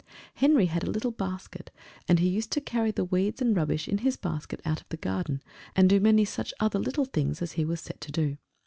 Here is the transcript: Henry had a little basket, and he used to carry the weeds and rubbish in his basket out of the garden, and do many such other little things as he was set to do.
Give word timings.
Henry 0.33 0.65
had 0.65 0.81
a 0.83 0.89
little 0.89 1.11
basket, 1.11 1.69
and 2.07 2.17
he 2.17 2.27
used 2.27 2.49
to 2.53 2.59
carry 2.59 2.89
the 2.89 3.05
weeds 3.05 3.39
and 3.39 3.55
rubbish 3.55 3.87
in 3.87 3.99
his 3.99 4.17
basket 4.17 4.59
out 4.65 4.81
of 4.81 4.89
the 4.89 4.97
garden, 4.97 5.43
and 5.75 5.87
do 5.87 5.99
many 5.99 6.25
such 6.25 6.55
other 6.59 6.79
little 6.79 7.05
things 7.05 7.39
as 7.39 7.51
he 7.51 7.65
was 7.65 7.81
set 7.81 8.01
to 8.01 8.11
do. 8.11 8.37